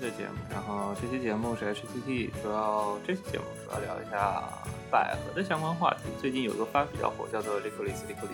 [0.00, 4.42] 的节目，然后这期节目是 HTT，主要这期节目主要聊一下
[4.90, 6.02] 百合的相关话题。
[6.20, 8.28] 最近有个番比较火，叫做《利克里斯利克里》。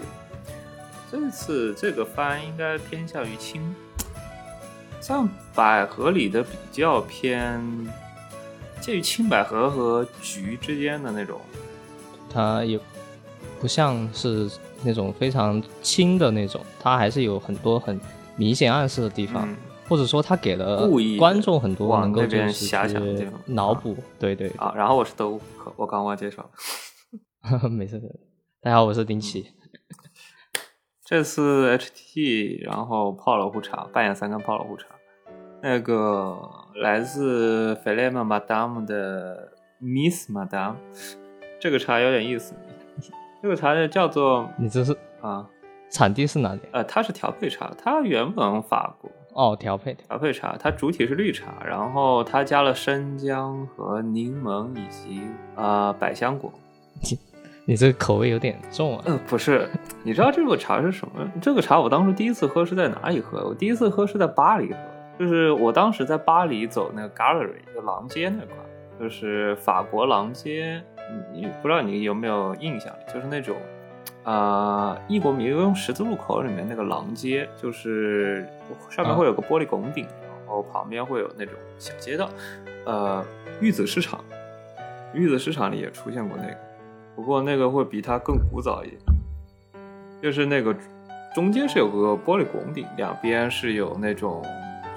[1.10, 3.74] 这次这个番应该偏向于青，
[5.00, 7.62] 像百合里的比较偏
[8.80, 11.40] 介于青百合和橘之间的那种，
[12.32, 12.80] 它也
[13.60, 14.50] 不像是
[14.82, 18.00] 那种非常轻的那种，它还是有很多很
[18.36, 19.48] 明显暗示的地方。
[19.48, 19.56] 嗯
[19.92, 24.72] 或者说他给了故意观众很多往能够就是遐想的地方脑补，对对，啊。
[24.74, 26.48] 然后我是都可，我刚忘介绍
[27.60, 27.68] 了。
[27.68, 28.08] 没事的。
[28.62, 29.48] 大家好，我是丁奇。
[31.04, 34.86] 这次 HT，然后泡了壶茶，半夜三更泡了壶茶。
[35.62, 36.38] 那个
[36.76, 40.76] 来自 f i l e m Madame 的 Miss Madame，
[41.60, 42.54] 这个茶有点意思。
[43.42, 45.46] 这个茶叫做你这是啊
[45.90, 46.60] 产地是哪里？
[46.72, 49.94] 呃，它是调配茶，它原本法国哦，调配。
[49.94, 55.20] 调配茶，它主体是绿茶，然后它加了生姜和柠檬以及
[55.56, 56.52] 啊、呃百香果。
[57.64, 59.04] 你这个口味有点重啊。
[59.06, 59.68] 呃，不是，
[60.02, 61.30] 你知道这个茶是什么？
[61.40, 63.46] 这个茶我当时第一次喝是在哪里喝？
[63.46, 64.78] 我第一次喝是在巴黎喝，
[65.18, 68.56] 就是我当时在巴黎走那个 Gallery 就廊街那块，
[68.98, 70.82] 就是法国廊街，
[71.32, 72.92] 你不知道你有没有印象？
[73.06, 73.56] 就是那种，
[74.24, 78.48] 啊、异国迷宫十字路口里面那个廊街，就是
[78.88, 82.30] 上面会有个玻璃拱顶，然后旁边会有那种小街道，
[82.86, 83.24] 呃，
[83.60, 84.24] 玉子市场，
[85.12, 86.56] 玉子市场里也出现过那个。
[87.14, 89.00] 不过那个会比它更古早一点，
[90.22, 90.74] 就是那个
[91.34, 94.42] 中间是有个玻璃拱顶，两边是有那种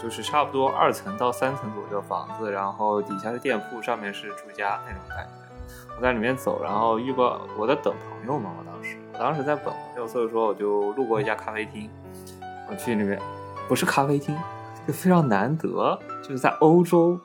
[0.02, 5.32] 就是差不多二层到三层左右的房子，然后底下是店铺，上面是住家那种感觉。
[5.98, 11.90] 我在里面走，然后遇过我在等朋友嘛，我当时我当时在等朋友，所以说我就路过一家咖啡厅，
[12.70, 13.18] 我去那边
[13.66, 14.36] 不是咖啡厅，
[14.86, 17.18] 就非常难得，就是在欧洲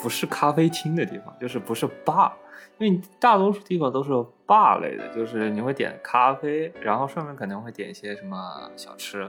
[0.00, 2.30] 不是咖啡厅的地方，就是不是 bar。
[2.78, 4.12] 因为大多数地方都是
[4.46, 9.28] bar 类的，就是你会点咖啡，然后上面可能会点一些什么小吃。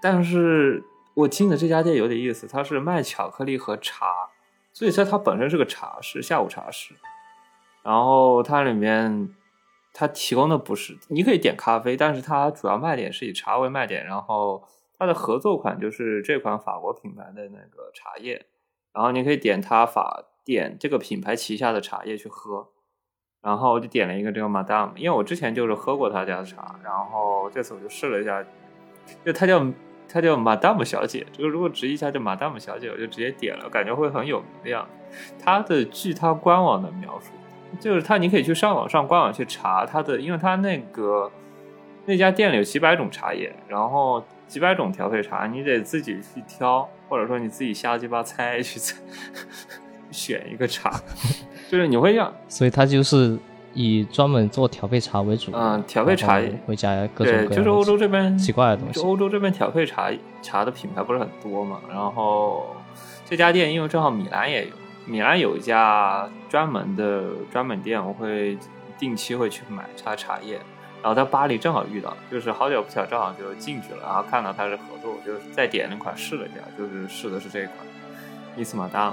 [0.00, 4.06] 但是我进的这家店有点意思，它是卖巧克力和茶，
[4.72, 6.94] 所以说它本身是个茶室，下午茶室。
[7.82, 9.28] 然后它里面
[9.92, 14.04] 它提供的不是，你可以点咖啡，但是它主要卖点是以茶为卖点。
[14.04, 14.62] 然后
[14.98, 18.46] 它的合作款就是这款法国品牌的那个茶叶，
[18.92, 20.26] 然后你可以点它法。
[20.44, 22.66] 点这个品牌旗下的茶叶去喝，
[23.42, 28.44] 然后我就点了一个这个 Madame，因为我之前就是喝过他家的茶，然后这次我就试了一下，
[29.24, 29.64] 就它叫
[30.08, 35.34] 它叫 Madame 小姐，这个如果直译一下叫 Madame 小姐，我就直接点了，感觉会很有名的样子。
[35.38, 37.30] 它的据它官网的描述，
[37.80, 41.30] 就是它你可以去上网上官网去查它的，因为它那个
[42.06, 48.96] 那家店里有几百种茶叶，然后几百种调配茶，你得自己去挑，或者说你自己瞎鸡巴猜去猜。
[50.12, 50.90] 选一个茶，
[51.70, 53.34] 就是你会要，所以它就是
[53.72, 55.50] 以专门做调配茶为主。
[55.54, 59.00] 嗯，调配茶会加各种各样对，就是欧洲这边奇怪的东西。
[59.00, 60.12] 就欧洲这边调配茶
[60.42, 61.80] 茶的品牌不是很多嘛？
[61.88, 62.76] 然后
[63.24, 64.72] 这家店因为正好米兰也有，
[65.06, 68.56] 米兰有一家专门的专门店，我会
[68.98, 70.60] 定期会去买它茶叶。
[71.02, 77.76] 然后在巴黎正好遇到，就是好巧不巧，正好就进去了，然后看到它是合作，我就再点了款试了一下，就是试的是这一款
[78.56, 79.12] 伊斯马达。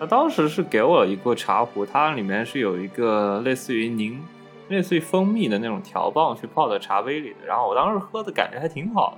[0.00, 4.20] 他当时是给我一个茶壶，它里面是有一个类似于柠，
[4.68, 7.46] 类似于蜂蜜的那种条棒去泡在茶杯里的。
[7.46, 9.12] 然后我当时喝的感觉还挺好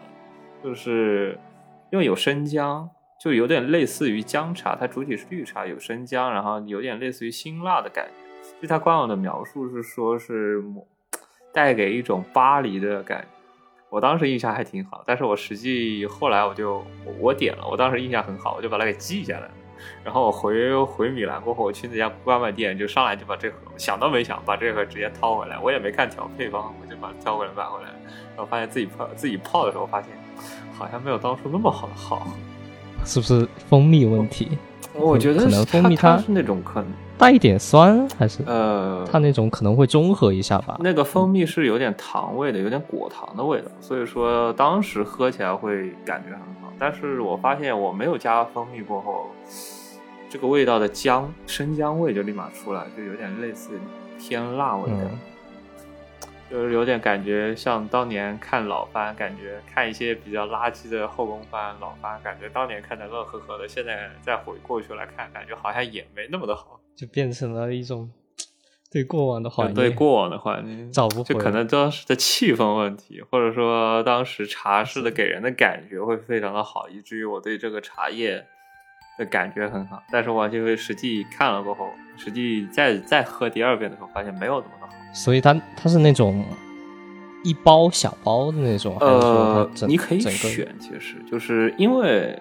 [0.62, 1.36] 的，就是
[1.90, 2.88] 因为有生姜，
[3.20, 8.60] 就有点类似于姜茶，它主体是绿茶，有生姜，然后有点类似于辛辣的感觉。
[8.62, 10.62] 就它官网的描述是说是
[11.52, 13.28] 带给一种巴黎的感觉。
[13.90, 16.84] 我当时印象还挺好，但是我实际后来我就
[17.18, 19.50] 我点了，我当时印象很好，我就把它给记下来了。
[20.04, 25.58] 然后我回回米兰过后，我去那家外卖店，就上来就把这盒，想都没想，把这盒直接掏回来。
[25.58, 27.88] 我也没看调配方，我就把它挑回来买回来。
[28.36, 30.10] 然后发现自己泡自己泡的时候，发现
[30.76, 32.26] 好像没有当初那么好好，
[33.08, 34.58] 是不是蜂蜜问题？
[34.92, 40.76] 我觉得可能蜂蜜它是那种可能带一点酸，还是呃，它那种可能会中和一下吧。
[40.80, 46.70] 那个蜂蜜是有点糖味的，有点果糖的味道，所以说当时喝起来会感觉很好。
[46.78, 49.28] 但是我发现我没有加蜂蜜过后。
[50.30, 53.70] 这个味道的姜生姜味就立马出来，就有点类似
[54.18, 55.18] 偏辣味的，嗯、
[56.50, 68.10] 就是有点感觉像当年看老番，感觉看一些比较垃圾的后宫番、老番，感觉当年看的乐呵呵的，现在再回过去来看，感觉好像也没那么的好，就变成了一种
[68.90, 78.46] 对过往的怀念，对过往的怀念，找不回，就可能当时的气氛问题，或者说当时茶室的给人的感觉会非常的好，以至于我对这个茶叶。
[79.18, 80.02] 的感觉很好。
[80.10, 84.92] 但是我就会实际看了过后，实际再再喝第二遍的时候，发现没有那么的好。
[85.12, 86.44] 所以它它是那种
[87.44, 92.38] 一包小包的那种，呃你可以选，其实就是因为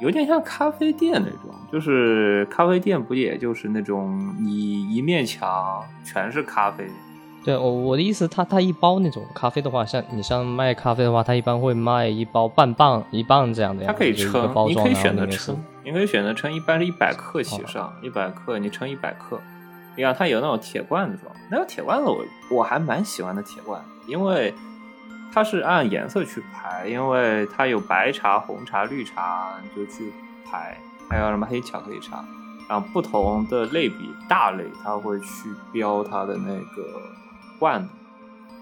[0.00, 6.86] 有点像咖啡店那种，就是咖啡店不也就是那种你一面墙全是咖啡，
[7.46, 19.40] 对我我的意思，它它一包那种咖啡的话，像你像卖咖啡的话，它一般会卖一包半磅一磅这样的呀，它可以就是一个称，包装，你可以选择称，你可以选择称，一般是一百克起上，一百克你称一百克。
[19.96, 24.52] 你看它有那种铁罐子装，那个铁罐子我我还蛮喜欢的铁罐，因为
[25.32, 30.12] 它是按颜色去排，因为它有白茶、红茶、绿茶就去
[30.44, 30.76] 排，
[31.08, 32.24] 还有什么黑巧克力茶，
[32.68, 35.26] 然后不同的类比大类，它会去
[35.72, 37.00] 标它的那个
[37.58, 37.90] 罐子。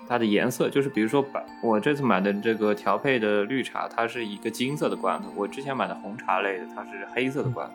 [0.06, 7.75] 它的颜色就是，比如说白，我这次买的这个调配的绿茶，它是一个金色的罐子；我之前买的红茶类的，它是黑色的罐子。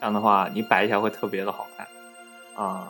[0.00, 1.86] 这样的话，你摆起来会特别的好看
[2.56, 2.88] 啊、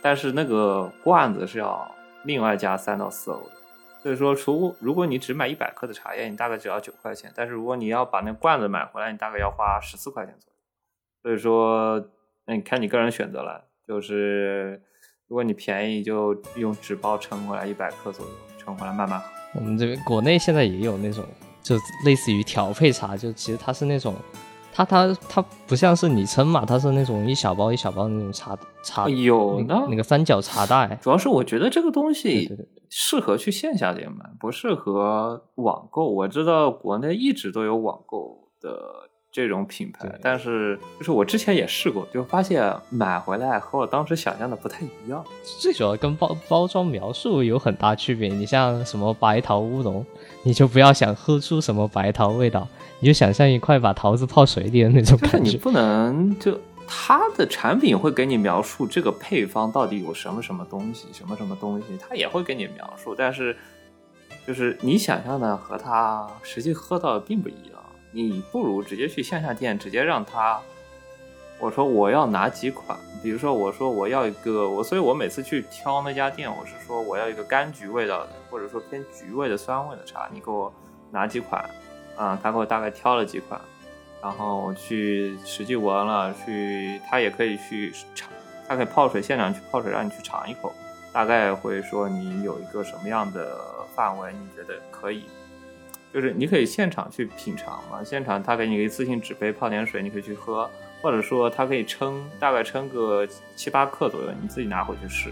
[0.00, 1.90] 但是那个罐子是要
[2.24, 3.50] 另外加三到四欧的，
[4.02, 10.58] 所以说，除如果你只买一百克的茶叶，你大概只要九块钱；但是如果你要把那罐子买回来，你大概要花十四块钱左右。
[11.22, 12.10] 所以说，
[12.44, 14.80] 那你看你个人选择了，就是
[15.28, 19.26] 如果你便宜，就用纸包称回来一百克左右，称回来慢慢喝。
[19.54, 21.22] 我们这边国内现在也有那种，
[21.62, 24.14] 就类似于调配茶，就其实它是那种，
[24.72, 32.50] 它它它不像是你称嘛，它是那种一小包一小包的那种茶茶，有呢那个那个三角茶袋，主要是我觉得这个东西
[32.88, 36.08] 适合去线下店买，不适合网购。
[36.08, 38.70] 我知道国内一直都有网购的
[39.30, 45.24] 这种品牌，但是就是我之前也试过，就发现买回来和我当时想象的不太一样。
[45.60, 48.28] 最主要跟包包装描述有很大区别。
[48.28, 50.04] 你像什么白桃乌龙，
[50.42, 52.66] 你就不要想喝出什么白桃味道，
[53.00, 55.50] 你就想象一块把桃子泡水里的那种就是感觉。
[55.50, 63.54] 你不能就它的产品会给你描述这个配方到底有什么什么东西，什么什么东西，它也会给你描述，但是
[64.46, 67.78] 就是你想象的和它实际喝到的并不一样。
[68.10, 70.60] 你不如直接去线下店，直接让他，
[71.58, 80.72] 我说我要哪几款，比如说我说我要一个我，所以我每次去挑那家店，我是说我要一个柑橘味道的，或者说偏橘味的酸味的茶，你给我
[81.10, 81.68] 拿几款，
[82.16, 83.60] 啊、他给我大概挑了几款，
[84.22, 88.30] 然后我去实际闻了，去他也可以去尝，
[88.66, 90.72] 他可以泡水现场去泡水让你去尝一口，
[91.12, 93.58] 大概会说你有一个什么样的
[93.94, 95.24] 范围，你觉得可以，
[96.12, 100.68] 就是你可以现场去品尝嘛，现场他给你一次性纸杯泡点水，你可以去喝，
[101.02, 105.30] 或者说他可以称大概称个七八克左右，你自己拿回去试，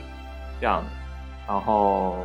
[0.60, 0.90] 这样的，
[1.48, 2.18] 然后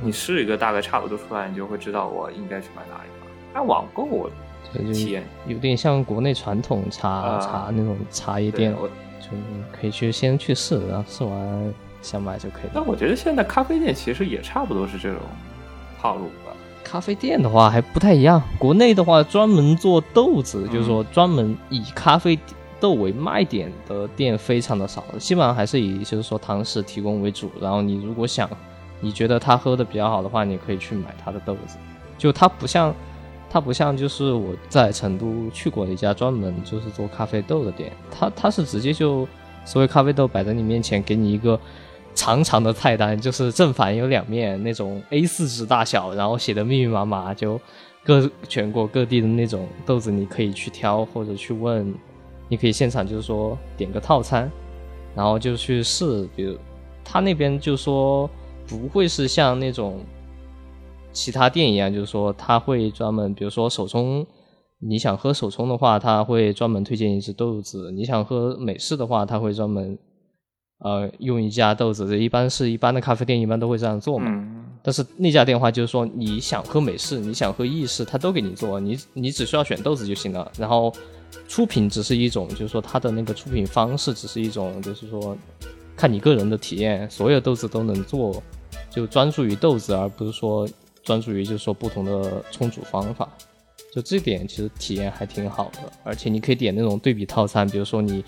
[0.00, 3.30] 你试一个大概差不多出来，你就会知道我应该去买哪一款。
[3.52, 4.30] 但网购我
[4.72, 8.88] 体验有点像国内传统茶、啊茶那种茶叶店，对我
[9.20, 9.28] 就
[9.72, 12.70] 可以去先去试，然后试完想买就可以了。
[12.74, 15.20] 但我觉得现在咖啡店其实也差不多是这种
[16.00, 16.51] 套路吧。
[16.84, 22.38] 咖啡店的话还不太一样，国内的话专门做豆子，嗯就是说专门以咖啡
[22.80, 27.50] 豆为卖点的店非常的少，基本上还是以就是说堂食提供为主。
[27.60, 28.50] 然后你如果想，
[29.00, 31.76] 你觉得他喝的比较好的话，你可以去买他的豆子。
[32.18, 32.94] 就它不像，
[33.50, 39.26] 它不像就是我在成都去过的一家专门就是做咖啡豆的店，它它是直接就
[39.64, 41.58] 所谓咖啡豆摆在你面前，给你一个
[42.14, 47.60] 长长的菜单，就是正反有两面那种 A 4纸大小，然后写的密密麻麻，就
[48.04, 51.94] 各全国各地的那种豆子，你可以去挑或者去问，
[52.48, 54.50] 你可以现场就是说点个套餐，
[55.14, 56.56] 然后就去试，比如
[57.04, 58.28] 他那边就说
[58.66, 60.00] 不会是像那种
[61.12, 64.26] 其他店一样，就是说他会专门，比如说手冲，
[64.78, 69.98] 你想喝手冲的话，他会专门推荐一支豆子；你想喝美式的话，他会专门
[70.82, 72.06] 呃用一家豆子。
[72.06, 74.26] 这一般是一般的咖啡店一般都会这样做嘛。
[74.28, 80.50] 嗯，但是那家店的话，就是说你想喝美式，你想喝意式，他都给你做，你你只需要选豆子就行了。
[80.58, 80.92] 然后
[81.48, 85.36] 出品只是一种，就是说它的那个出品方式只是一种，就是说
[85.96, 88.42] 看你个人的体验，所有豆子都能做，
[88.90, 90.68] 就专注于豆子，而不是说
[91.02, 93.28] 专注于就是说不同的冲煮方法。
[93.94, 98.24] 就这点其实体验还挺好的，而且你可以点那种对比套餐，比如说你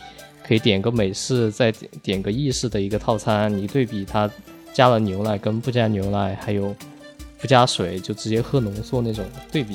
[0.47, 4.31] 可以点个美式，再点点个意式的一个套餐，你对比它
[4.75, 6.77] 加了牛奶跟不加牛奶，还有
[7.39, 9.75] 不加水，就直接喝浓缩那种对比，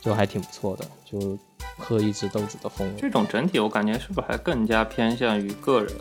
[0.00, 1.38] 就还挺不错的，就
[1.76, 2.94] 喝一支豆子的风味。
[3.00, 5.94] 这种整体我感觉是不是还更加偏向于个人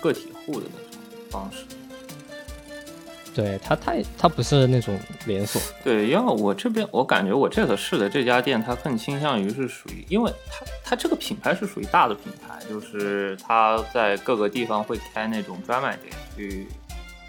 [0.00, 1.00] 个体户的那种
[1.30, 1.64] 方式？
[3.36, 16.66] 对它太它不是那种连锁，对，因为我这边我感觉我这个试的这家店，它更倾向于是属于，因为它它这个品牌是属于大的品牌，就是它在各个地方会开那种专卖店，去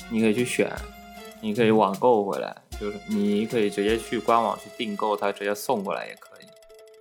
[0.10, 0.72] 你可以去选，
[1.42, 6.46] 你可以网购回来，就是你可以直接去官网去订购，它直接送过来也可以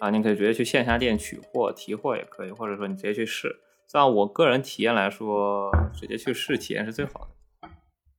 [0.00, 3.54] 啊，你可以直接去线下店取货提货也可以，或者说你直接去试。
[3.86, 7.28] 像我个人体验来说，直接去试体验是最好的。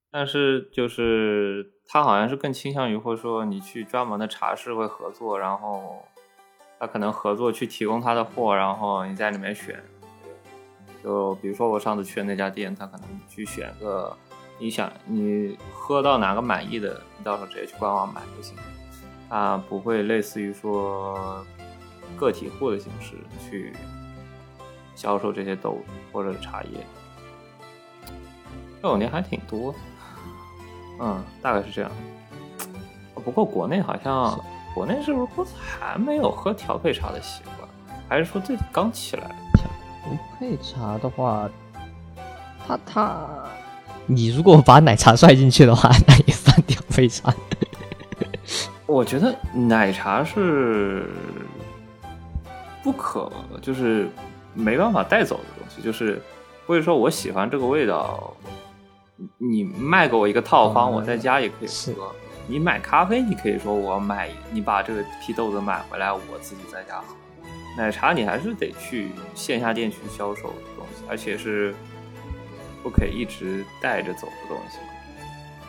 [0.10, 6.04] 但是就是他好像是更倾向于，或者说你去专门的茶室会合作，然后
[6.80, 9.84] 他可能合作去提供他的货，然后你在里面选。
[11.04, 14.16] 就比如说我上次去的那家店，他可能去选个
[14.60, 18.58] 你想你喝到哪个满意的，你到时候直接去官网买就行。
[19.30, 21.46] 他不会类似于说
[22.18, 23.74] 个体户的形式去
[24.96, 26.86] 销售这些豆子或者茶叶。
[28.82, 29.76] 这种店还挺多。
[31.00, 31.92] 嗯，大概是这样。
[33.24, 34.40] 不过国内好像，
[34.74, 37.68] 国内是不是还没有喝调配茶的习惯？
[38.08, 39.36] 还是说这刚起来？
[39.54, 41.50] 调配茶的话，
[42.66, 43.18] 它它，
[44.06, 47.34] 你如果把奶茶算进去的话，那也算调配茶。
[48.86, 51.12] 我觉得奶茶是
[52.82, 53.30] 不可，
[53.62, 54.10] 就是
[54.54, 55.82] 没办法带走的东西。
[55.82, 56.22] 就是
[56.66, 58.34] 或者说我喜欢这个味道。
[59.38, 62.14] 你卖给我一个套方，我在家也可以喝。
[62.46, 67.16] 你买咖啡，你可以说我买，你把这个批豆子买回来，我自己在家喝。
[67.78, 71.76] 奶茶你还是得去线下店去销售的东西，而且是
[72.82, 74.78] 不可以一直带着走的东西。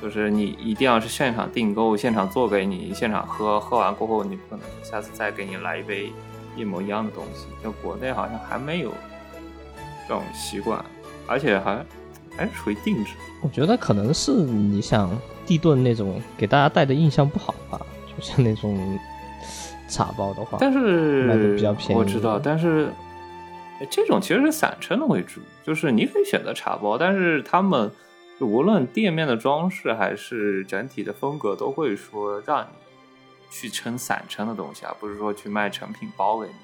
[0.01, 6.13] 就是你一定要是现场订购，现场做给你，现场喝，喝完过后你不可能下次再给你来一杯
[6.55, 7.47] 一模一样的东西。
[7.63, 8.93] 就国内好像还没有
[10.07, 10.85] 这种习惯，
[11.27, 11.75] 而且还。
[11.75, 11.85] 还
[12.47, 15.11] 是属于定制，我觉得可能是你想
[15.47, 18.99] 地盾那种给大家带的印象不好吧，就像那种
[19.89, 21.99] 茶包的话，但是卖的比较便宜。
[21.99, 22.93] 我知道，但是
[23.89, 27.91] 这种其实是散称的为主，就是你可以选择茶包，但是他们
[28.41, 32.69] 无论店面的装饰还是整体的风格，都会说让你
[33.51, 36.55] 去称散称的东西，而不是说去卖成品包给你。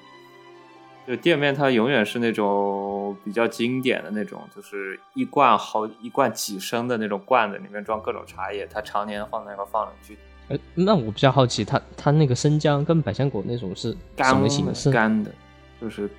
[1.07, 10.17] 就店面，它永远是那种比较经典的那种，就是一罐好一罐几升的那种罐子，里面装各种茶叶，它常年放在那块放着去。
[10.47, 14.91] 呃，那我比较好奇，它它那个生姜跟百香果那种是什么形式？
[14.91, 15.31] 干的，
[15.79, 16.09] 就是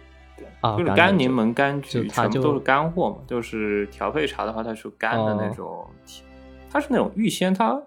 [0.61, 3.17] 啊，就是干柠檬、柑橘，全部都是干货嘛。
[3.27, 5.85] 就是调配茶的话，它是干的那种，
[6.71, 7.83] 它是那种预先它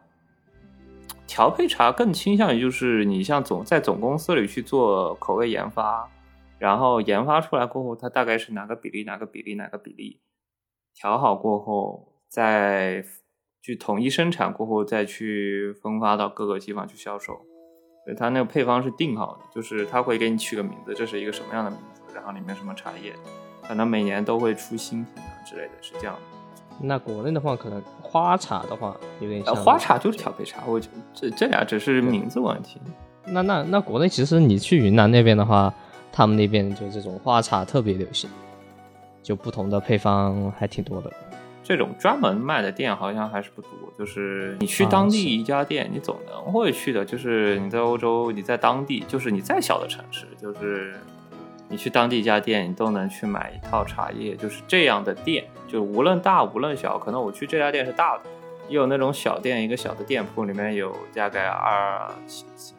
[1.26, 6.10] 调配茶更倾向于就是你像总在总公司里去做口味研发。
[6.60, 10.20] 然后研发出来过后，它大概是哪个比例，哪个比例，哪个比例，
[10.94, 13.02] 调好过后，再
[13.62, 17.40] 去统一生产过后，再去分发到各个地方去销售。
[18.06, 23.14] 对，它那个配方是定好的，就是他会给你取个名字，这是一个什么样的名字，然后里面什么茶叶，
[23.66, 26.22] 可能每年都会出新品啊之类的，是这样的。
[26.82, 29.56] 那国内的话，可能花茶的话有点像。
[29.56, 32.82] 花茶就是调配茶，我觉这这俩只是名字问题。
[33.26, 35.74] 那那那国内其实你去云南那边的话。
[36.12, 38.30] 他们那边就这种花茶特别流行，
[39.22, 41.12] 就不同的配方还挺多的。
[41.64, 47.06] 这种专门卖的店好像还是不多，就是你去当地一家店，你总能会去的。
[47.06, 50.96] 就是你在欧洲，你在当地，就是你再小的城市，就是
[51.68, 54.36] 你去当地一家店，你都能去买一套茶叶。
[54.36, 58.24] 就是这样的店，就无论大无论小，可能我去这家店是大的，
[58.68, 62.74] 也有那种小店，一个小的店铺里面有大概二四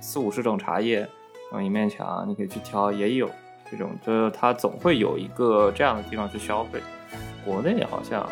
[0.00, 1.08] 四五十种茶叶。
[1.52, 3.30] 用一面墙，你可以去挑，也有
[3.70, 6.80] 这种，就是它总会有一个这样的地方去消费。
[7.44, 8.28] 国内好像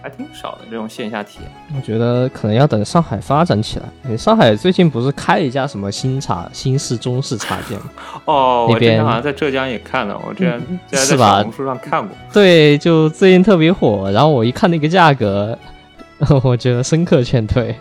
[0.00, 1.50] 还挺少的这种线下体验。
[1.76, 4.16] 我觉得可能要等上海发展起来。
[4.16, 7.86] 上海最近不是开了一家什么新茶、新式、中式茶店吗？
[8.26, 12.16] 哦，我之前好像在浙江也看了，我之前在小红书上看过。
[12.32, 14.08] 对，就最近特别火。
[14.12, 15.58] 然后我一看那个价格，
[16.44, 17.74] 我觉得深刻劝退。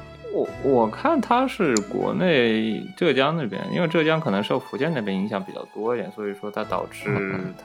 [0.63, 7.09] 我我看他是国内浙江那边，因为浙江可能受福建那边影响比较多一点，所以说它导致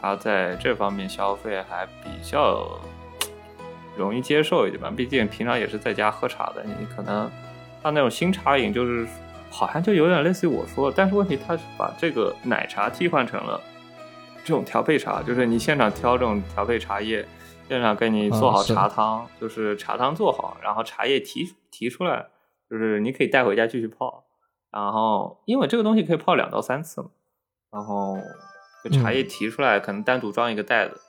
[0.00, 2.80] 他在这方面消费还比较
[3.96, 4.90] 容易接受一点吧。
[4.94, 7.30] 毕竟平常也是在家喝茶的，你可能
[7.82, 9.06] 他那种新茶饮就是
[9.50, 13.60] 好像就有点类似于我说，但是问题他是把这个奶茶替换成了
[14.44, 17.26] 这种调配茶，就是你现场挑这种调配茶叶，
[17.68, 22.26] 现场给你做好茶汤，就是茶汤做好，然后茶叶提提出来。
[22.70, 24.24] 就是你可以带回家继续泡，
[24.70, 27.08] 然后因为这个东西可以泡两到三次嘛，
[27.70, 28.18] 然后
[28.92, 31.00] 茶叶提出来可能单独装一个袋子，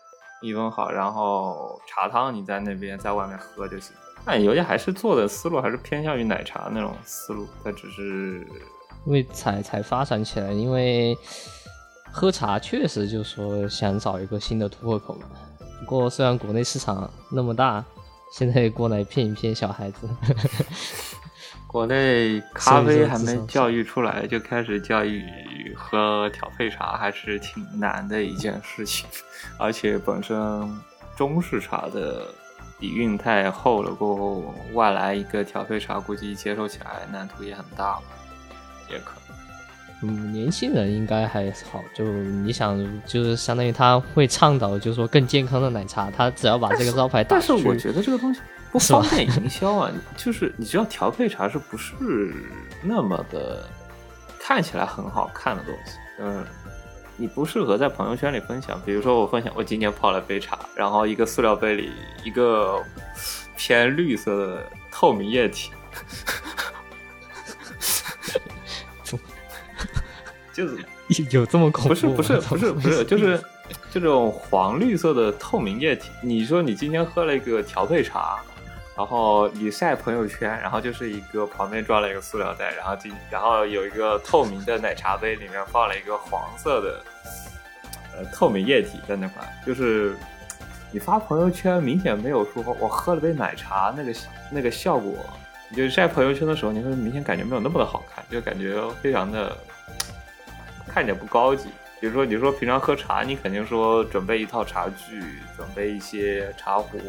[0.41, 3.95] 密封好，然后茶汤你在那边在外面喝就行。
[4.25, 8.45] 但有些还是做的思路还是偏向于奶茶那种思路，它只是
[9.05, 11.17] 因为才才发展起来，因为
[12.11, 15.27] 喝茶确实就说想找一个新的突破口嘛。
[15.79, 17.85] 不过虽然国内市场那么大，
[18.33, 20.09] 现在过来骗一骗小孩子。
[21.67, 25.21] 国内咖啡还没教育出来，就开始教育
[25.75, 29.05] 喝调配茶，还是挺难的一件事情。
[29.59, 30.37] 而且本身
[31.15, 32.25] 中式茶的
[32.79, 37.99] 底蕴太厚了，过后外来一个调配茶，估计接受起来难度也很大，
[38.89, 39.37] 也可能。
[40.03, 48.39] 嗯，年轻人应该还好，就你想，就是相当于他会倡导，就是说更健康的奶茶，他只要把这个招牌打但是我觉得这个东西。
[48.71, 51.93] 不方便营销啊， 就是你知道调配茶是不是
[52.83, 53.67] 那么的
[54.39, 55.91] 看起来很好看的东西？
[56.19, 56.45] 嗯，
[57.15, 58.79] 你不适合在朋友圈里分享。
[58.85, 61.91] 比如说我分享我今天泡了杯茶，然后一个塑料杯里
[62.23, 62.83] 一个
[63.55, 65.71] 偏绿色的透明液体，
[70.53, 70.77] 就是
[71.31, 71.89] 有这么恐怖？
[71.89, 73.41] 不是不是不是不是，就是
[73.91, 76.09] 这种黄绿色的透明液体。
[76.21, 78.39] 你说你今天喝了一个调配茶。
[78.97, 87.03] 然后你晒朋友圈，然后就是一个旁边装了一个塑料袋，然后进，然后有一个透明的奶茶杯，里面放了一个黄色的
[88.15, 90.17] 呃透明液体在那块，就是
[90.91, 94.11] 你发朋友圈明显没有说我喝了杯奶茶那个
[94.49, 95.13] 那个效果，
[95.69, 99.55] 你就晒朋友圈的时候，你会明显感觉没有那么的好看，就感觉非常的
[100.89, 101.69] 看起来不高级。
[101.99, 105.21] 比如说你说平常喝茶，你肯定说准备一套茶具，
[105.55, 106.99] 准备一些茶壶，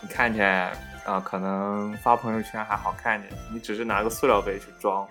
[0.00, 0.72] 你看起来。
[1.04, 3.32] 啊，可能发朋友圈还好看点。
[3.52, 5.06] 你只是拿个塑料杯去装，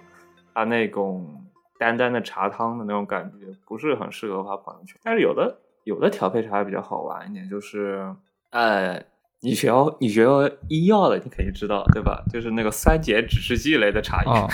[0.53, 1.41] 它那种
[1.77, 4.99] 单单的茶汤的那种感觉，不是很适合发朋友圈。
[5.03, 8.11] 但是有的有的调配茶比较好玩一点，就是，
[8.49, 9.03] 呃，
[9.41, 10.25] 你学你学
[10.67, 12.23] 医药的，你肯定知道对吧？
[12.31, 14.47] 就是那个酸碱指示剂类的茶叶，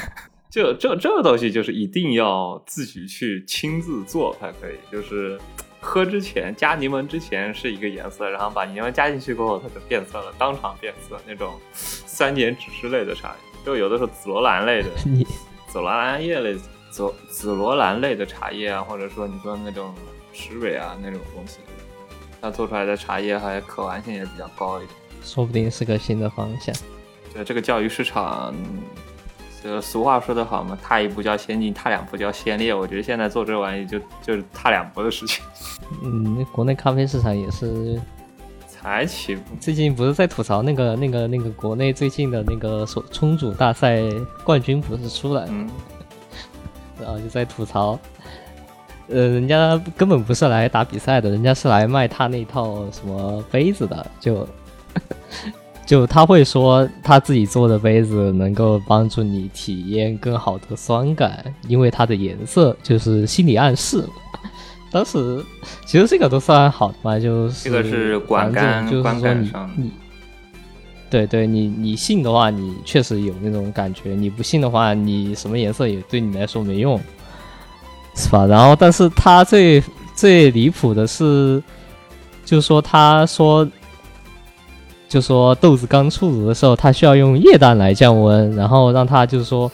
[0.49, 5.39] 就 这这个东西就是一定要自己去亲自做才可以，就是。
[5.81, 11.19] 喝之前加柠檬之前是一个颜色，然后把柠檬加进去过后，它就变色了，当场变色。
[11.25, 14.89] 那种酸碱指示类的茶，就有的时候紫罗兰类的，
[15.67, 16.55] 紫罗兰叶类、
[16.91, 19.93] 紫紫罗兰类的茶叶啊，或者说你说那种
[20.33, 21.59] 石蕊啊那种东西，
[22.41, 24.91] 它做出来的茶叶还可玩性也比较高一点，
[25.23, 26.75] 说不定是个新的方向。
[27.33, 28.53] 对这个教育市场。
[29.61, 32.73] 这个俗话说得好嘛，踏一步叫先进，踏两步叫先烈。
[32.73, 35.43] 我觉得现在做这玩意就就是踏两步的事情。
[36.01, 37.99] 嗯，国内咖啡市场也是
[38.67, 39.41] 才起步。
[39.59, 44.01] 最近不是在吐槽那个那个那个国内最近的那个冲冲煮大赛
[44.45, 45.51] 冠军不是出来了，
[47.01, 47.99] 然后就在吐槽，
[49.09, 54.47] 呃，人家根本不是来打比赛的，人家是来卖他那套什么杯子的，就。
[55.89, 64.07] 就他会说他自己做的杯子能够帮助你体验更好的酸感，因为它的颜色就是心理暗示。
[64.91, 65.43] 当时
[65.87, 69.91] 其实这个都算好的嘛，就是这个是观感，就是说你你
[71.09, 77.01] 对对，你你信的话，你确实有那种感觉；你不信的话，你什么颜色也对你来说没用，
[78.13, 78.45] 是吧？
[78.45, 81.59] 然后，但是他最最离谱的是，
[82.45, 83.67] 就是说他说。
[85.09, 89.69] 就说豆子刚出炉的时候，它需要用液氮来降温，然后让它就是说，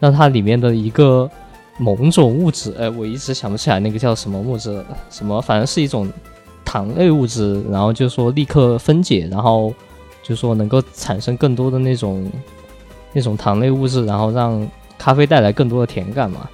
[0.00, 1.30] 让它里面的一个
[1.76, 6.10] 某种物质，哎，我一直想不起来那个叫什么物质，什么反正是一种
[6.64, 9.74] 糖类物质，然后就说立刻分解，然后
[10.22, 12.32] 就说能够产生更多的那种
[13.12, 16.48] 那种糖类物质，然后让咖啡带来更多的甜感嘛。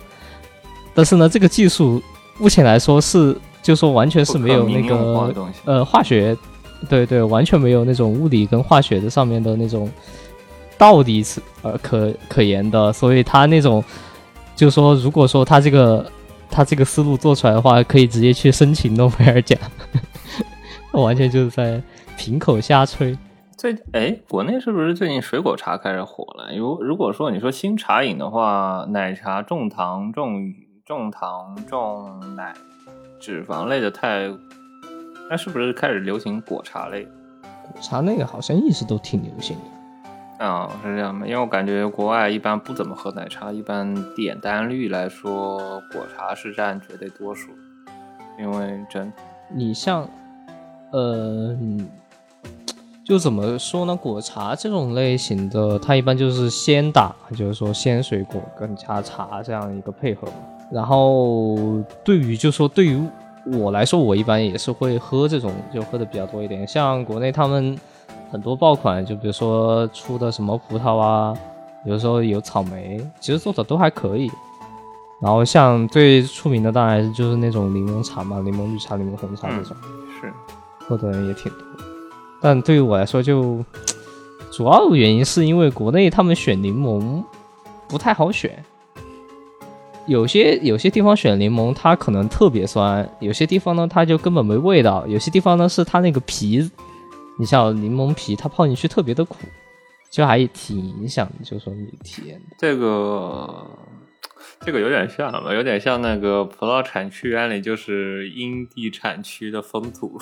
[0.92, 2.02] 但是呢，这个技术
[2.36, 5.32] 目前来说是，就说完全是没有那个
[5.64, 6.36] 呃化学。
[6.84, 9.90] 对对，完全没有那种物理跟化学的上面的那种
[10.76, 13.82] 道理是呃可可言的，所以他那种
[14.54, 16.04] 就说，如果说他这个
[16.50, 19.58] 他这个思路做出来的话，可以直接去申请诺贝尔奖，
[20.92, 21.82] 完全就是在
[22.16, 23.16] 瓶口瞎吹。
[23.56, 26.54] 最哎，国内是不是最近水果茶开始火了？
[26.56, 30.52] 如如果说你说新茶饮的话，奶茶重糖重
[30.84, 32.52] 重糖重奶
[33.20, 34.28] 脂肪类的太。
[35.30, 37.04] 那是不是开始流行果茶类？
[37.62, 40.44] 果茶类好像一直都挺流行的。
[40.44, 41.26] 啊，是这样吗？
[41.26, 47.50] 因为我感觉国外一般不怎么喝奶茶，一般点单率来说，果茶是占绝对多数。
[48.38, 49.12] 因为真，
[49.48, 50.06] 你像，
[50.92, 51.56] 呃，
[53.04, 53.96] 就怎么说呢？
[53.96, 60.28] 果茶这种类型的，它一般就是鲜打，就是说鲜水果跟加茶这样一个配合。
[60.70, 63.02] 然后对于，就说对于。
[63.52, 66.66] 我来说，我一般也是会喝这种，就喝的比较多一点。
[66.66, 67.78] 像国内他们
[68.30, 71.36] 很多爆款，就比如说出的什么葡萄啊，
[71.84, 74.30] 有时候有草莓，其实做的都还可以。
[75.20, 79.76] 然后像最出名的当然就是那种柠檬茶嘛，柠檬绿茶、柠檬红茶这种，
[80.20, 80.32] 是
[80.78, 81.60] 喝的人也挺多。
[82.40, 83.64] 但对于我来说，就
[84.50, 87.22] 主要原因是因为国内他们选柠檬
[87.88, 88.64] 不太好选。
[90.06, 96.70] 有些有些地方选柠檬，它可能特别酸；有些地方呢，它就根本没味道；有些地方呢，是它那个皮，
[97.38, 99.36] 你像柠檬皮，它泡进去特别的苦，
[100.10, 102.38] 就还挺影响，就说你体验。
[102.58, 103.66] 这个
[104.60, 110.18] 这个有点像吧，有点像那个葡萄产区原理，就是因地产区的风土，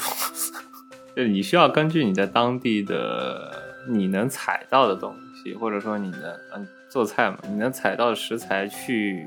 [1.17, 3.53] 就你需要根据你在当地的
[3.91, 9.27] 你能采到的东西，或者说你的嗯做菜嘛，你能采到的食材去。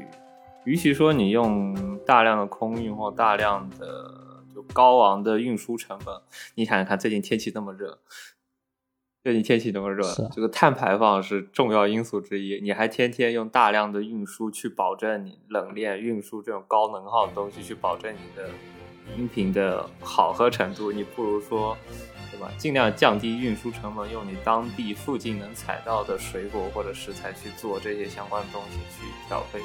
[0.65, 6.21] 与其说你用大量的空运或大量的就高昂的运输成本，
[6.56, 7.99] 你想想看，最近天气那么热，
[9.23, 12.60] 最近天气那么热，这个碳排放是重要因素之一。
[12.62, 18.49] 你还天天用大量的运输去保证你冷链运输这种高能耗的东西，去保证你的
[19.15, 21.78] 饮品的好喝程度，你不如说，
[22.32, 22.51] 对吧？
[22.58, 29.60] 尽量降低运输成本，用你当地附近能采到的水果或者食材去做这些相关的东西去调配。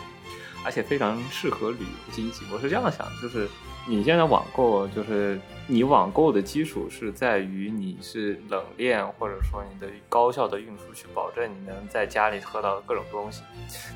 [0.64, 3.48] 而且非常适合旅游经济，我是这样想，就是
[3.88, 13.42] 你现在网购，就是你网购的基础是在于你是冷链或者说你的高效的运输去保证你能在家里喝到各种东西。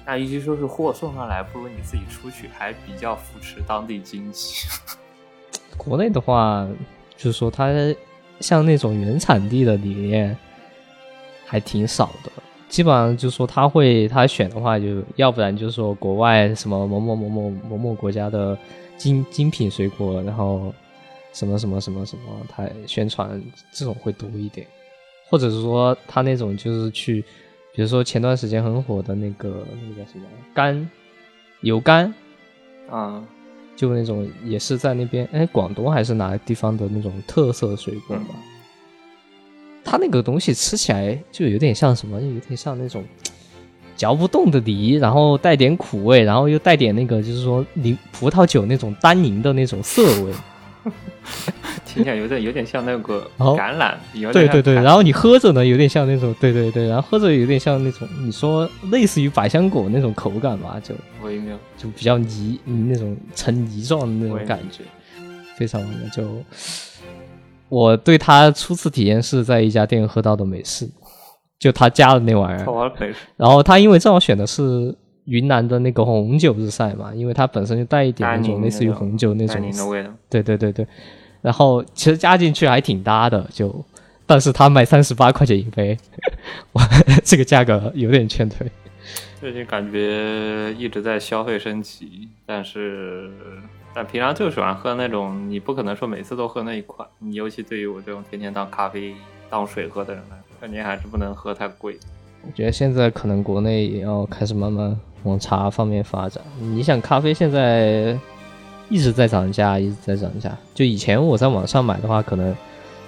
[0.07, 4.66] 那与其说是货送上来，不如你自己出去，还比较扶持当地经济。
[5.77, 6.66] 国内的话，
[7.16, 7.68] 就是说它
[8.40, 10.37] 像那种原产地的理念
[11.44, 12.33] 还挺少的。
[12.75, 18.59] 基本上就说他会，他选的话，就要不然就是说国外什么某某某某某某国家的
[18.97, 20.75] 精精品水果，然后
[21.33, 23.41] 什么什么什么什么，他宣传
[23.73, 24.67] 这种会多一点，
[25.31, 27.21] 或者是说他那种就是去，
[27.77, 30.85] 比如说前段时间很火的那个那个叫什么柑，
[31.61, 32.13] 油柑，
[32.91, 33.23] 啊，
[33.77, 38.35] 就那种也是在那边，哎，广东还是哪个地方的那种特色水果吧。
[39.85, 43.05] 它那个东西吃起来就有点像什么，就有点像那种
[43.97, 50.33] 嚼不动的梨，然后带点苦味，然后又带点那个就是说柠葡萄酒那种单宁的那种涩味，
[51.87, 53.94] 听起来有点有点像那个 橄榄，
[54.33, 60.92] 对对对，然后你喝着呢有点像那种，对对对，然后喝着有点像那种你说类似于百香果那种口感吧，就
[61.23, 64.83] 微妙，就比较泥那种成泥状的那种感觉，
[65.57, 66.42] 非常的就。
[67.75, 70.89] 我对他初次体验是在一家店喝到的美式，
[71.59, 73.15] 就他加的那玩意儿。
[73.37, 80.11] 然后他因为正好选的是云南的那个红酒日晒嘛，因为它本身就带一点那种类似于红酒那种味道。
[80.31, 80.87] 对对对对。
[81.43, 83.85] 然后其实加进去还挺搭的，就
[84.25, 85.99] 但是他卖三十八块钱一杯，
[87.25, 88.71] 这个价格有点劝退。
[89.41, 93.29] 最近感觉一直在消费升级，但是。
[93.94, 97.07] 但平常就喜欢喝那种，你不可能说每次都喝那一款。
[97.20, 99.14] 你尤其对于我这种天天当咖啡
[99.48, 101.96] 当水喝的人来说，肯定还是不能喝太贵。
[102.44, 106.42] 我觉得现在可能国内也要开始慢慢往茶方面发展。
[106.59, 108.18] 你想，咖啡现在
[108.88, 110.50] 一直在涨价，一直在涨价。
[110.74, 112.54] 就以前我在网上买的话，可能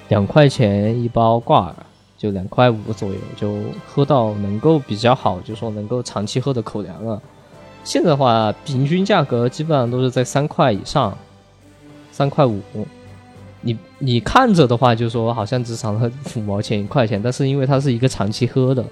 [0.09, 1.75] 两块钱一包挂耳，
[2.17, 7.21] 就两块五左右，就喝到能够比较好，就说能够长期喝的口粮了。
[7.87, 11.17] 现在的话，平均价格基本上都是在三块以上，
[12.11, 12.61] 三块五。
[13.61, 18.85] 你你看着的话，就说好像只涨了五毛钱一块钱，但是因为它是一个长期喝的，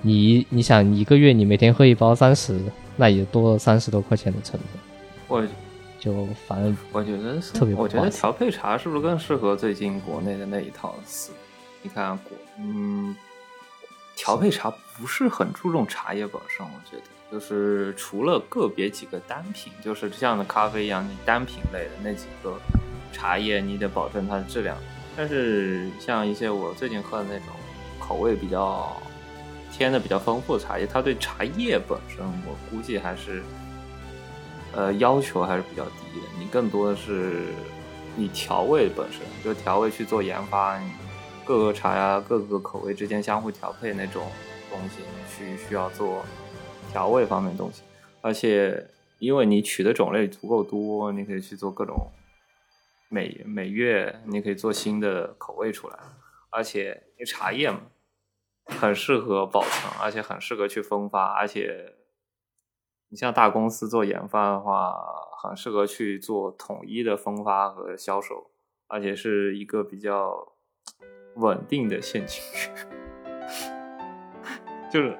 [0.00, 2.58] 你你想一个月你每天喝一包三十，
[2.96, 4.80] 那也多了三十多块钱的成本。
[5.28, 5.46] 我
[6.00, 11.32] 就反正我觉得特别，我觉得调配茶是不是更适合最近国内的那一套词？
[11.82, 13.14] 你看国嗯，
[14.14, 17.02] 调配茶不是很注重茶叶本身，我觉得。
[17.30, 22.60] 就是除了个别几个单品，就是像的咖啡一样，你单品类的那几个
[23.10, 24.76] 茶叶，你得保证它的质量。
[25.16, 27.48] 但是像一些我最近喝的那种
[27.98, 28.94] 口味比较
[29.72, 33.42] 添的比较丰富的茶叶，它对茶叶本身，我估计还是
[34.74, 36.26] 呃要求还是比较低的。
[36.38, 37.44] 你更多的是
[38.14, 40.78] 你调味本身，就调味去做研发，
[41.44, 44.26] 各个茶呀、各个口味之间相互调配那种
[44.70, 46.24] 东西，去需要做。
[46.90, 47.82] 调味方面东西，
[48.20, 48.86] 而且
[49.18, 52.12] 因为你取的种类足够多，你可以去做各种
[53.08, 55.98] 每每月你可以做新的口味出来，
[56.50, 57.80] 而且因为茶叶嘛，
[58.66, 61.94] 很适合保存，而且很适合去分发，而且
[63.08, 64.94] 你像大公司做研发的话，
[65.42, 68.50] 很适合去做统一的分发和销售，
[68.86, 70.52] 而且是一个比较
[71.36, 72.86] 稳定的现金流。
[74.90, 75.16] 就是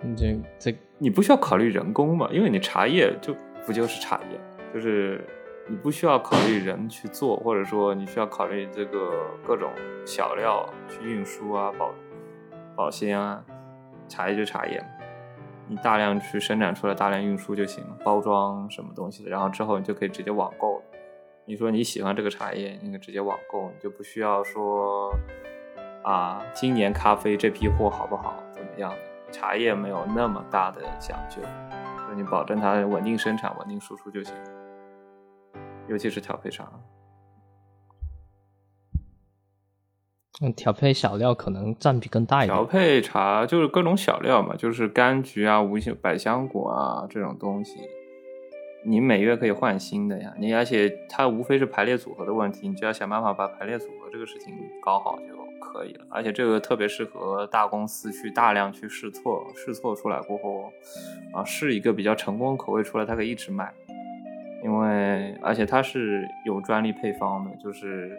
[0.00, 3.34] 你这这你不需要考虑人工嘛，因为你茶叶就
[3.66, 4.40] 不就是茶叶，
[4.72, 5.22] 就是
[5.68, 9.10] 你不需要考虑人去做，或者说你需要考虑这个
[9.46, 9.70] 各种
[10.06, 11.94] 小料去运输啊、保
[12.74, 13.44] 保鲜啊，
[14.08, 14.82] 茶叶就茶叶，
[15.68, 20.71] 你大量去生产出来，大量运输就行了，包装什么东西的，然后之后你就可以直接网购。
[21.44, 25.12] 你说你喜欢这个茶叶，你可以直接网购，你就不需要说
[26.04, 28.96] 啊，今年咖啡这批货好不好，怎么样的？
[29.32, 31.40] 茶叶没有那么大的讲究，
[32.06, 34.34] 就你保证它稳定生产、稳定输出就行。
[35.88, 36.70] 尤其是调配茶，
[40.42, 42.56] 嗯，调配小料可能占比更大一点。
[42.56, 47.80] 调配茶就是各种小料嘛，就是柑橘啊、无香百香果啊这种东西，
[48.84, 50.34] 你每月可以换新的呀。
[50.38, 55.26] 你而且它无非是排列组合的问题，你就要想办法把排列组合这个事情搞好就
[55.60, 56.04] 可以了。
[56.08, 60.72] 而且这个特别适合大公司去大量去试错，试错出来过后
[61.32, 63.72] 啊，试一个比较成功口味出来，它可以一直卖。
[64.64, 68.16] 因为而且它是有专利配方的，就是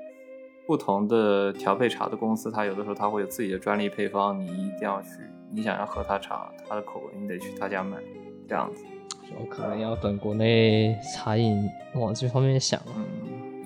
[0.68, 5.10] 不同的调配茶的公司，它有的时候它会有自己的专利配方，你一定要去，
[5.52, 7.98] 你想要喝它茶，它的口味，你得去他家买，
[8.46, 8.84] 这样子。
[9.40, 12.92] 我可能要等国内茶饮往这方面想了。
[12.98, 13.66] 嗯，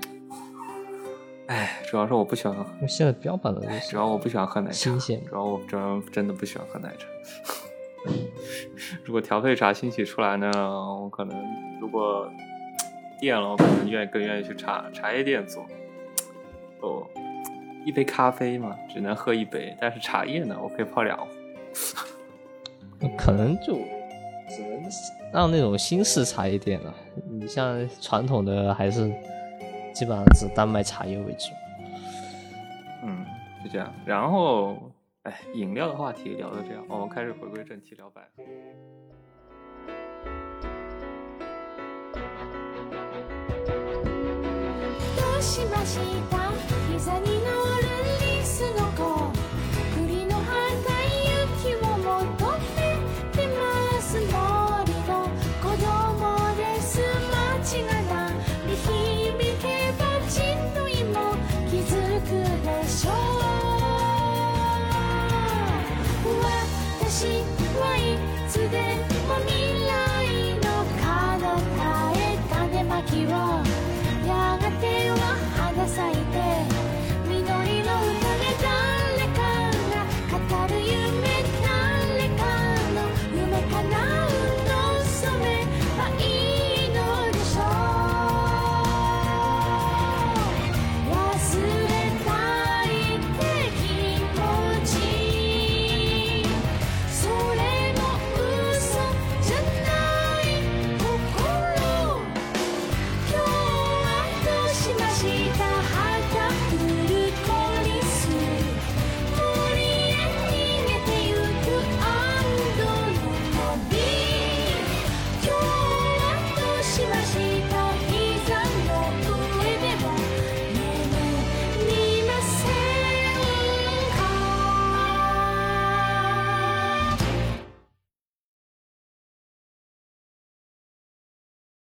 [1.48, 7.08] 哎，主要是我不喜欢喝，因为现在标榜的就主要我不喜欢喝奶茶，新鲜主要我主要真的不喜欢喝奶茶。
[9.04, 11.38] 如果调配茶兴起出来呢，我可能
[11.82, 12.30] 如果
[13.20, 15.65] 店了，我可能愿意更愿意去茶茶叶店做。
[16.82, 17.06] 哦，
[17.86, 21.28] 一杯咖啡嘛，只能喝一杯，但是茶叶呢，我可以泡两壶。
[23.17, 23.78] 可能就
[25.33, 26.95] 让那种新式茶叶店了。
[27.31, 29.09] 你像传统的还是
[29.95, 31.47] 基本上只单卖茶叶为主。
[33.03, 33.25] 嗯，
[33.64, 33.92] 就这样。
[34.05, 34.77] 然后，
[35.23, 38.42] 哎，饮料的话题聊到这样，我们开始回归正题，聊百合。
[45.16, 45.99] どうしまし
[46.31, 46.53] た
[46.99, 47.83] 膝に乗る
[48.21, 49.15] リスの子」